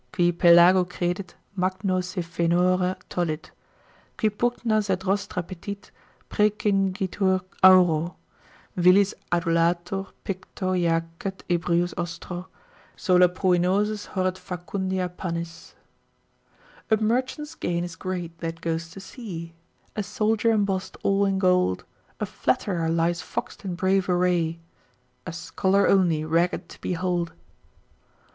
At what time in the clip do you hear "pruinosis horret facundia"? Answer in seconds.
13.29-15.07